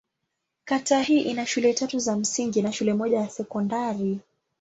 [0.65, 4.19] Kata hii ina shule tatu za msingi na shule moja ya sekondari.